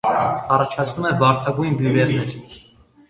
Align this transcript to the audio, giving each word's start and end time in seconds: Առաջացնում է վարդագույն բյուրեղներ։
Առաջացնում 0.55 1.05
է 1.11 1.13
վարդագույն 1.21 1.77
բյուրեղներ։ 1.83 2.37